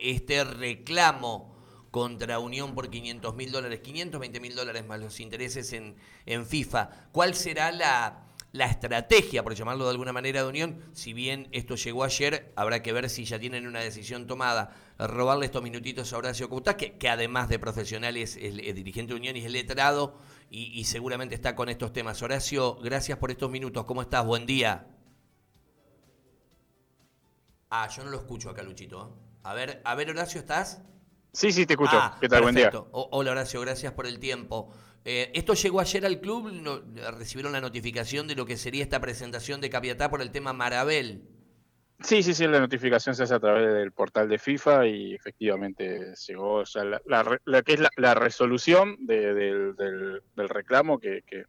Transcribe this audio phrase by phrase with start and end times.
[0.00, 1.56] este reclamo
[1.90, 6.90] contra Unión por 500 mil dólares, 520 mil dólares más los intereses en, en FIFA.
[7.12, 10.82] ¿Cuál será la, la estrategia, por llamarlo de alguna manera, de Unión?
[10.92, 14.74] Si bien esto llegó ayer, habrá que ver si ya tienen una decisión tomada.
[14.98, 19.18] Robarle estos minutitos a Horacio Couta, que, que además de profesional es, el dirigente de
[19.18, 20.18] Unión y es letrado
[20.50, 22.22] y, y seguramente está con estos temas.
[22.22, 23.84] Horacio, gracias por estos minutos.
[23.84, 24.24] ¿Cómo estás?
[24.24, 24.86] Buen día.
[27.70, 29.02] Ah, yo no lo escucho acá, Luchito.
[29.02, 29.27] ¿eh?
[29.48, 30.82] A ver, a ver, Horacio, ¿estás?
[31.32, 31.96] Sí, sí, te escucho.
[31.98, 32.42] Ah, ¿Qué tal?
[32.42, 32.70] Buen día.
[32.92, 34.70] hola, Horacio, gracias por el tiempo.
[35.06, 36.52] Eh, esto llegó ayer al club,
[37.16, 41.22] recibieron la notificación de lo que sería esta presentación de Capiatá por el tema Marabel.
[42.00, 46.12] Sí, sí, sí, la notificación se hace a través del portal de FIFA y efectivamente
[46.26, 49.74] llegó ya la, que es la, resolución del,
[50.36, 51.44] reclamo que, que,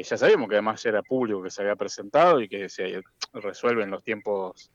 [0.00, 3.90] ya sabemos que además era público que se había presentado y que se resuelve en
[3.90, 4.70] los tiempos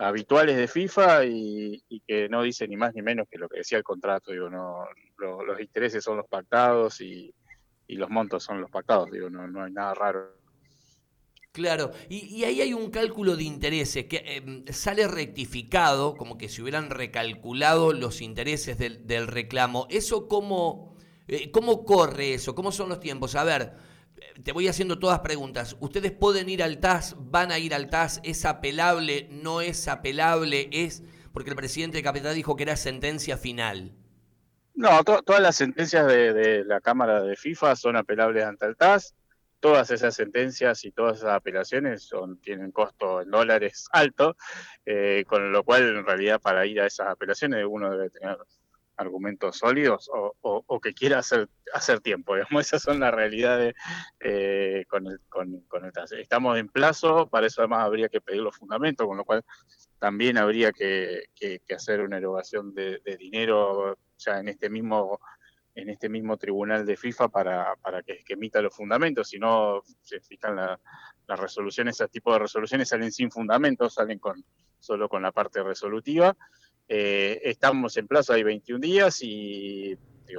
[0.00, 3.78] habituales de FIFA y, que no dice ni más ni menos que lo que decía
[3.78, 4.32] el contrato.
[4.32, 4.86] Digo, no,
[5.18, 7.34] los intereses son los pactados y,
[7.88, 9.10] los montos son los pactados.
[9.10, 10.36] Digo, no, no hay nada raro.
[11.52, 16.62] Claro, y, ahí hay un cálculo de intereses que em, sale rectificado, como que se
[16.62, 19.88] hubieran recalculado los intereses del, del reclamo.
[19.90, 22.54] ¿Eso cómo, eh, cómo corre eso?
[22.54, 23.34] ¿Cómo son los tiempos?
[23.34, 23.74] A ver,
[24.44, 25.76] te voy haciendo todas preguntas.
[25.80, 27.16] ¿Ustedes pueden ir al TAS?
[27.18, 28.20] ¿Van a ir al TAS?
[28.24, 29.28] ¿Es apelable?
[29.30, 30.68] ¿No es apelable?
[30.72, 31.02] ¿Es
[31.32, 33.92] porque el presidente de Capital dijo que era sentencia final?
[34.74, 39.14] No, todas las sentencias de, la Cámara de FIFA son apelables ante el TAS.
[39.60, 42.08] Todas esas sentencias y todas esas apelaciones
[42.42, 44.36] tienen costo en dólares alto,
[44.86, 48.38] eh, con lo cual en realidad para ir a esas apelaciones uno debe tener
[49.00, 52.34] argumentos sólidos o, que quiera hacer, hacer tiempo.
[52.34, 52.50] Digamos.
[52.66, 53.74] Esas son las realidades
[54.20, 55.64] eh, con, el, con,
[56.18, 59.44] Estamos en plazo, para eso además habría que pedir los fundamentos, con lo cual
[59.98, 61.24] también habría que,
[61.74, 65.20] hacer una erogación de, dinero ya en este mismo
[65.76, 70.20] en este mismo tribunal de FIFA para, para que, emita los fundamentos, si no se
[70.20, 74.44] fijan las resoluciones, ese tipo de resoluciones salen sin fundamentos, salen con
[74.80, 76.36] solo con la parte resolutiva
[76.92, 79.96] eh, estamos en plazo, hay 21 días y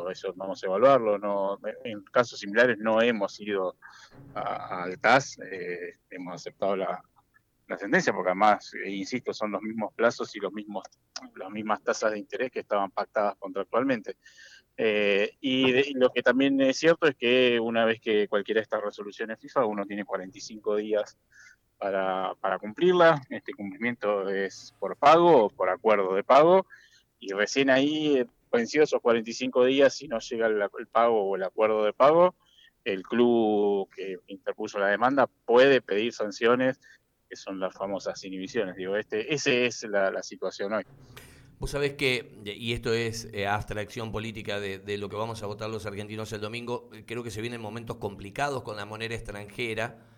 [0.09, 1.17] eso vamos a evaluarlo.
[1.17, 3.75] No, en casos similares no hemos ido
[4.33, 7.03] al TAS, eh, hemos aceptado la,
[7.77, 10.83] sentencia, porque además, eh, insisto, son los mismos plazos y los mismos,
[11.37, 14.17] las mismas tasas de interés que estaban pactadas contractualmente.
[14.77, 19.39] y, lo que también es cierto es que una vez que cualquiera de estas resoluciones
[19.39, 21.17] FIFA, uno tiene 45 días
[21.81, 23.21] para, para cumplirla.
[23.29, 26.67] Este cumplimiento es por pago o por acuerdo de pago.
[27.19, 31.83] Y recién ahí, vencidos esos 45 días, si no llega el, pago o el acuerdo
[31.83, 32.35] de pago,
[32.83, 36.79] el club que interpuso la demanda puede pedir sanciones,
[37.29, 38.75] que son las famosas inhibiciones.
[38.75, 40.83] Digo, este, esa es la, situación hoy.
[41.59, 45.45] Vos sabés que, y esto es eh, abstracción política de, de, lo que vamos a
[45.45, 50.10] votar los argentinos el domingo, creo que se vienen momentos complicados con la moneda extranjera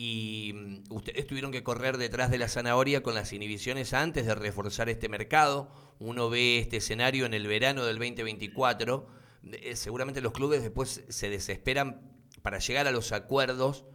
[0.00, 4.34] y mm, ustedes tuvieron que correr detrás de la zanahoria con las inhibiciones antes de
[4.36, 5.72] reforzar este mercado.
[5.98, 9.08] Uno ve este escenario en el verano del 2024.
[9.50, 13.86] Eh, seguramente los clubes después se desesperan para llegar a los acuerdos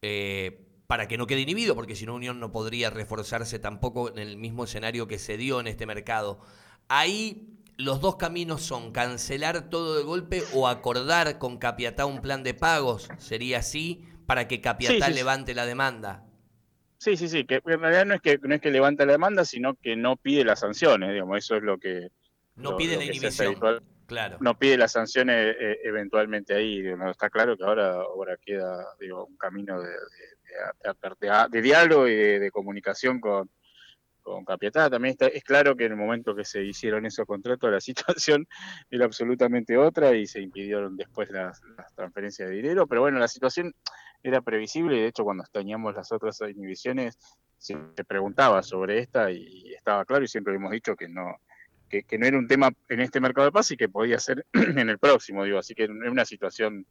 [0.00, 4.20] eh, para que no quede inhibido, porque si no Unión no podría reforzarse tampoco en
[4.20, 6.40] el mismo escenario que se dio en este mercado.
[6.88, 12.42] Ahí los dos caminos son cancelar todo de golpe o acordar con Capiatá un plan
[12.42, 13.10] de pagos.
[13.18, 14.06] ¿Sería así?
[14.32, 16.24] Para que Capiatal levante la demanda.
[16.96, 19.44] Sí, sí, sí, que en realidad no es que no es que levante la demanda,
[19.44, 22.08] sino que no pide las sanciones, digamos, eso es lo que
[22.56, 23.56] no pide la inhibición.
[24.06, 24.38] Claro.
[24.40, 29.36] No pide las sanciones eh, eventualmente ahí, está claro que ahora, ahora queda digo, un
[29.36, 29.90] camino de,
[31.50, 33.50] de, diálogo y de, comunicación con,
[34.22, 34.88] con Capiatá.
[34.88, 38.46] También está, es claro que en el momento que se hicieron esos contratos la situación
[38.90, 43.28] era absolutamente otra y se impidieron después las, las transferencias de dinero, pero bueno, la
[43.28, 43.74] situación
[44.22, 47.18] era previsible y de hecho cuando teníamos las otras inhibiciones
[47.58, 51.36] se, preguntaba sobre esta y estaba claro y siempre hemos dicho que no
[51.88, 54.88] que, no era un tema en este mercado de paz y que podía ser en
[54.88, 56.86] el próximo, digo, así que es una situación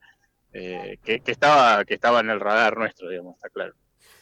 [0.54, 3.74] eh, que, estaba que estaba en el radar nuestro, digamos, está claro.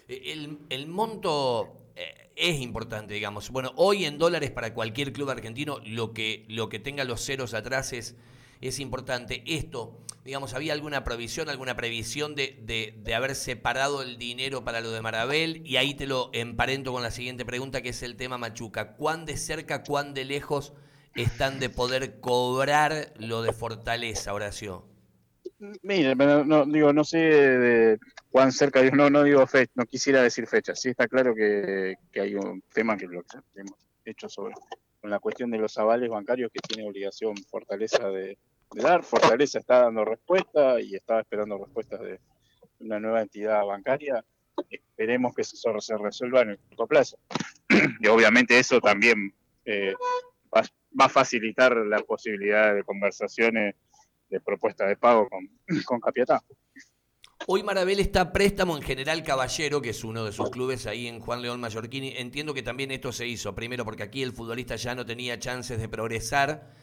[0.07, 3.49] El, el monto eh, es importante, digamos.
[3.49, 7.53] Bueno, hoy en dólares para cualquier club argentino, lo que, lo que tenga los ceros
[7.53, 8.15] atrás es
[8.61, 9.43] es importante.
[9.45, 14.91] Esto, digamos, ¿había alguna provisión, alguna previsión de, de, haber separado el dinero para lo
[14.91, 15.61] de Marabel?
[15.65, 18.95] Y ahí te lo emparento con la siguiente pregunta, que es el tema Machuca.
[18.95, 20.73] ¿Cuán de cerca, cuán de lejos
[21.15, 24.85] están de poder cobrar lo de Fortaleza, Horacio?
[25.81, 30.47] Mire, no, digo, no sé de cuán cerca, no, no digo fecha, no quisiera decir
[30.47, 30.73] fecha.
[30.75, 33.23] Sí está claro que, hay un tema que lo
[33.55, 34.53] hemos hecho sobre
[35.01, 38.37] con la cuestión de los avales bancarios que tiene obligación Fortaleza de,
[38.75, 39.03] dar.
[39.03, 42.19] Fortaleza está dando respuesta y estaba esperando respuestas de
[42.79, 44.23] una nueva entidad bancaria.
[44.69, 47.17] Esperemos que eso se resuelva en el corto plazo.
[47.99, 49.33] y obviamente eso también
[49.65, 49.93] eh,
[50.55, 50.63] va,
[50.97, 53.75] a facilitar la posibilidad de conversaciones
[54.29, 55.49] de propuesta de pago con,
[55.85, 56.41] con Capiatá.
[57.47, 61.21] Hoy Marabel está préstamo en General Caballero, que es uno de sus clubes ahí en
[61.21, 62.15] Juan León Mallorquini.
[62.17, 65.79] Entiendo que también esto se hizo, primero porque aquí el futbolista ya no tenía chances
[65.79, 66.73] de progresar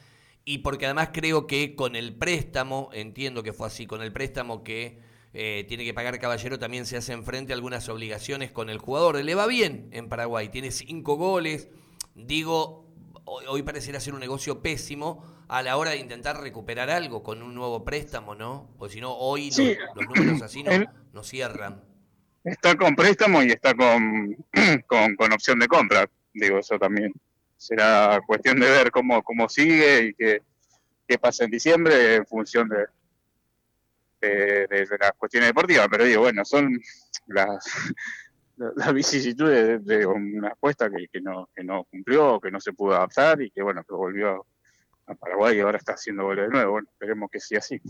[0.49, 4.63] y porque además creo que con el préstamo, entiendo que fue así, con el préstamo
[4.63, 5.01] que
[5.35, 9.23] eh, tiene que pagar Caballero también se hacen frente a algunas obligaciones con el jugador.
[9.23, 11.69] Le va bien en Paraguay, tiene cinco goles.
[12.15, 12.87] Digo,
[13.25, 17.53] hoy, pareciera ser un negocio pésimo a la hora de intentar recuperar algo con un
[17.53, 18.71] nuevo préstamo, ¿no?
[18.79, 19.51] Porque si no, hoy
[19.95, 20.65] los, números así
[21.13, 21.83] no, cierran.
[22.45, 24.37] Está con préstamo y está con,
[24.87, 26.09] con, opción de compra.
[26.33, 27.13] Digo, eso también
[27.57, 30.43] será cuestión de ver cómo, cómo sigue y qué,
[31.07, 32.87] qué pasa en diciembre en función de,
[34.21, 35.89] de, las cuestiones deportivas.
[35.91, 36.81] Pero digo, bueno, son
[37.29, 37.65] las,
[38.57, 42.97] las vicisitudes de, una apuesta que, que, no, que no cumplió, que no se pudo
[42.97, 44.47] adaptar y que, bueno, que volvió
[45.07, 46.73] a Paraguay y ahora está haciendo goles de nuevo.
[46.73, 47.81] Bueno, esperemos que sea así.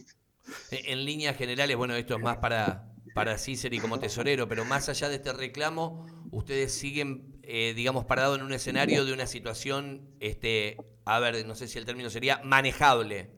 [0.70, 5.08] En líneas generales, bueno, esto es más para, para Ciceri como tesorero, pero más allá
[5.08, 10.76] de este reclamo, ustedes siguen, eh, digamos, parados en un escenario de una situación, este,
[11.04, 13.30] a ver, no sé si el término sería manejable.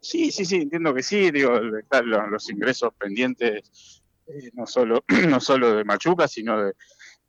[0.00, 5.40] Sí, sí, sí, entiendo que sí, digo, están los, ingresos pendientes, eh, no, solo, no
[5.40, 6.72] solo de Machuca, sino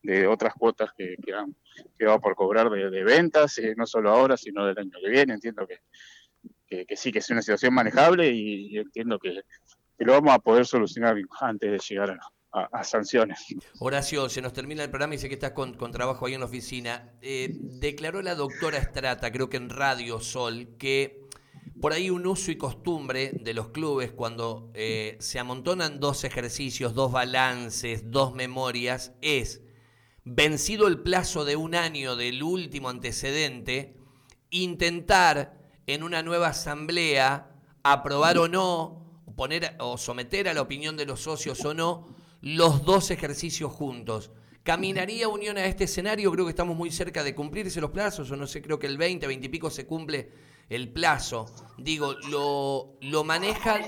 [0.03, 4.65] de, otras cuotas que, que, va por cobrar de, ventas, eh, no solo ahora, sino
[4.67, 5.33] del año que viene.
[5.33, 9.41] Entiendo que, que, sí, que es una situación manejable y, entiendo que,
[9.97, 12.19] lo vamos a poder solucionar antes de llegar a,
[12.83, 13.45] sanciones.
[13.79, 16.45] Horacio, se nos termina el programa y sé que estás con, trabajo ahí en la
[16.45, 17.13] oficina.
[17.21, 21.27] Eh, declaró la doctora Estrata, creo que en Radio Sol, que
[21.79, 26.93] por ahí un uso y costumbre de los clubes cuando eh, se amontonan dos ejercicios,
[26.93, 29.61] dos balances, dos memorias, es
[30.25, 33.95] vencido el plazo de un año del último antecedente,
[34.49, 35.57] intentar
[35.87, 37.51] en una nueva asamblea
[37.83, 42.83] aprobar o no, poner o someter a la opinión de los socios o no, los
[42.83, 44.31] dos ejercicios juntos.
[44.63, 46.31] ¿Caminaría Unión a este escenario?
[46.31, 48.97] Creo que estamos muy cerca de cumplirse los plazos, o no sé, creo que el
[48.97, 50.29] 20, 20 y pico se cumple
[50.69, 51.47] el plazo.
[51.77, 53.81] Digo, ¿lo, lo manejan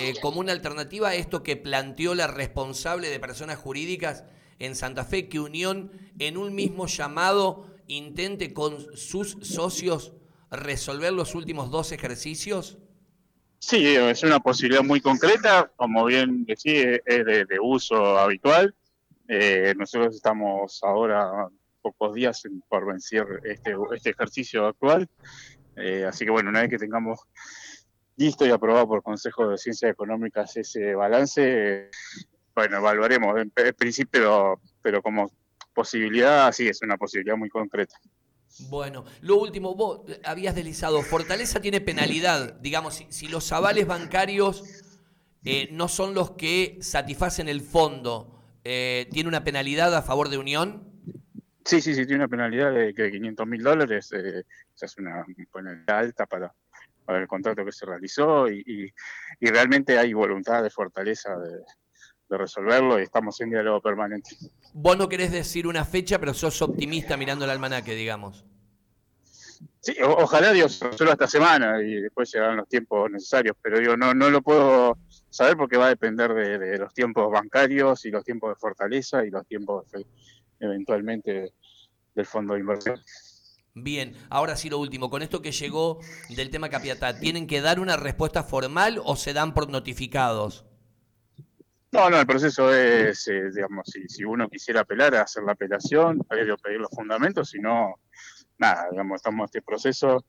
[0.00, 4.24] eh, como una alternativa a esto que planteó la responsable de personas jurídicas
[4.58, 10.12] en Santa Fe que Unión en un mismo llamado intente con sus socios
[10.50, 12.78] resolver los últimos dos ejercicios?
[13.62, 18.74] Sí, es una posibilidad muy concreta, como bien decía, es de, uso habitual.
[19.28, 21.46] Eh, nosotros estamos ahora
[21.82, 25.08] pocos días por vencer este, este ejercicio actual,
[25.76, 27.20] eh, así que bueno, una vez que tengamos
[28.16, 31.90] listo y aprobado por Consejo de Ciencias Económicas ese balance,
[32.54, 35.30] bueno, evaluaremos en, principio, pero como
[35.74, 37.94] posibilidad, sí, es una posibilidad muy concreta.
[38.58, 44.64] Bueno, lo último, vos habías deslizado, Fortaleza tiene penalidad, digamos, si, los avales bancarios
[45.44, 50.38] eh, no son los que satisfacen el fondo, eh, ¿tiene una penalidad a favor de
[50.38, 50.84] Unión?
[51.64, 54.44] Sí, sí, sí, tiene una penalidad de, 500 mil dólares, eh,
[54.80, 56.52] es una penalidad alta para,
[57.08, 58.92] el contrato que se realizó y
[59.40, 61.58] realmente hay voluntad de Fortaleza de,
[62.30, 64.36] de resolverlo y estamos en diálogo permanente.
[64.72, 68.44] Vos no querés decir una fecha, pero sos optimista mirando el almanaque, digamos.
[69.80, 74.14] Sí, ojalá Dios solo esta semana y después llegarán los tiempos necesarios, pero digo, no,
[74.14, 78.50] no lo puedo saber porque va a depender de, los tiempos bancarios y los tiempos
[78.50, 79.86] de fortaleza y los tiempos
[80.60, 81.52] eventualmente
[82.14, 83.00] del fondo de inversión.
[83.74, 87.80] Bien, ahora sí lo último, con esto que llegó del tema Capiatá, ¿tienen que dar
[87.80, 90.69] una respuesta formal o se dan por notificados?
[91.92, 96.20] No, no, el proceso es, eh, digamos, si, uno quisiera apelar, a hacer la apelación,
[96.20, 97.96] que pedir los fundamentos, si no,
[98.58, 100.24] nada, digamos, estamos en este proceso,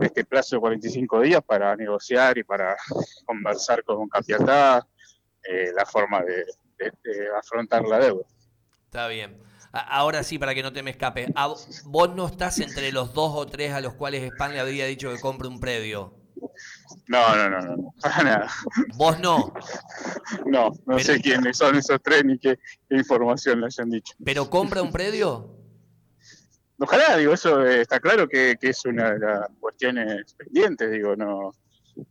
[0.00, 2.76] este plazo de 45 días para negociar y para
[3.26, 4.84] conversar con Capiatá
[5.44, 6.44] eh, la forma de,
[7.38, 8.24] afrontar la deuda.
[8.84, 9.40] Está bien.
[9.70, 11.32] Ahora sí, para que no te me escape,
[11.84, 15.12] vos no estás entre los dos o tres a los cuales Span le habría dicho
[15.12, 16.17] que compre un predio.
[17.06, 18.50] No, no, no, no, para nada.
[18.96, 19.52] ¿Vos no?
[20.46, 22.58] No, no sé quiénes son esos tres ni qué,
[22.90, 24.14] información les han dicho.
[24.24, 25.54] ¿Pero compra un predio?
[26.78, 31.52] Ojalá, digo, eso está claro que, es una de las cuestiones pendientes, digo, no,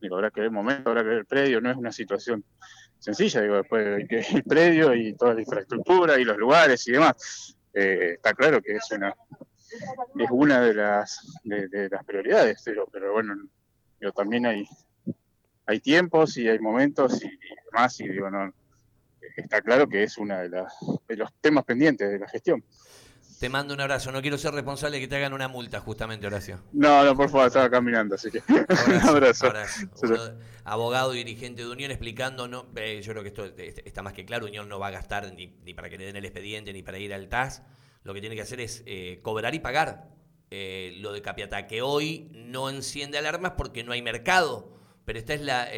[0.01, 2.43] digo, habrá que ver el momento, habrá que ver el predio, no es una situación
[2.99, 6.91] sencilla, digo, después hay que el predio y toda la infraestructura y los lugares y
[6.91, 7.55] demás.
[7.73, 9.13] Eh, está claro que es una
[10.17, 13.35] es una de las, de, las prioridades, pero, pero bueno,
[13.99, 14.67] yo también hay,
[15.65, 17.29] hay tiempos y hay momentos y,
[17.71, 18.53] más, y digo, no,
[19.35, 22.63] está claro que es uno de, de los temas pendientes de la gestión.
[23.39, 24.11] Te mando un abrazo.
[24.11, 26.59] No quiero ser responsable de que te hagan una multa, justamente, Horacio.
[26.73, 28.41] No, no, por favor, estaba caminando, así que.
[28.87, 29.53] un abrazo.
[30.63, 33.45] abogado y dirigente de Unión explicando, no, eh, yo creo que esto
[33.85, 34.47] está más que claro.
[34.47, 37.13] Unión no va a gastar ni, para que le den el expediente ni para ir
[37.13, 37.61] al TAS.
[38.03, 40.07] Lo que tiene que hacer es eh, cobrar y pagar.
[40.49, 44.76] Eh, lo de Capiatá, que hoy no enciende alarmas porque no hay mercado
[45.07, 45.69] pero esta es la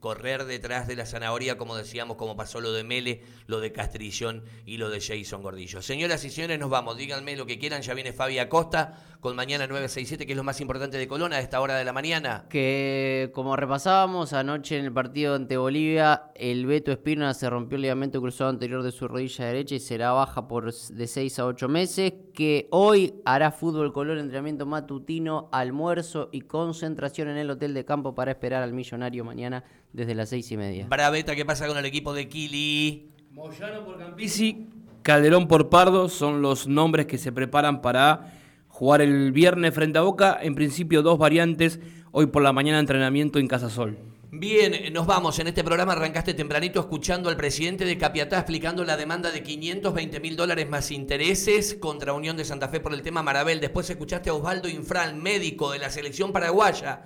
[0.00, 4.42] correr detrás de la zanahoria, como decíamos, como pasó lo de Mele, lo de Castrillón
[4.64, 5.82] y lo de Jason Gordillo.
[5.82, 6.96] Señoras y señores, nos vamos.
[6.96, 7.82] Díganme lo que quieran.
[7.82, 11.40] Ya viene Fabi Acosta con mañana 967, que es lo más importante de Colón a
[11.40, 12.46] esta hora de la mañana.
[12.48, 17.82] Que como repasábamos anoche en el partido ante Bolivia, el Beto Espina se rompió el
[17.82, 21.68] ligamento cruzado anterior de su rodilla derecha y será baja por de 6 a 8
[21.68, 22.12] meses.
[22.34, 28.14] Que hoy hará fútbol Colón, entrenamiento matutino, almuerzo y concentración en el hotel de campo
[28.14, 30.86] para esperar al millonario mañana desde las seis y media.
[30.88, 33.10] Braveta, ¿qué pasa con el equipo de Kili?
[33.30, 34.68] Moyano por Campisi,
[35.02, 38.32] Calderón por Pardo son los nombres que se preparan para
[38.68, 40.38] jugar el viernes frente a Boca.
[40.40, 41.78] En principio dos variantes,
[42.10, 43.98] hoy por la mañana entrenamiento en Casa Sol.
[44.30, 45.38] Bien, nos vamos.
[45.38, 50.18] En este programa arrancaste tempranito escuchando al presidente de Capiatá explicando la demanda de 520
[50.20, 53.60] mil dólares más intereses contra Unión de Santa Fe por el tema Marabel.
[53.60, 57.02] Después escuchaste a Osvaldo Infral, médico de la selección paraguaya